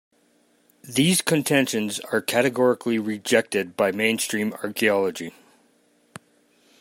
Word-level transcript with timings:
These 0.95 1.21
contentions 1.21 1.99
are 1.99 2.21
categorically 2.23 2.97
rejected 2.97 3.77
by 3.77 3.91
mainstream 3.91 4.51
archeology. 4.63 5.31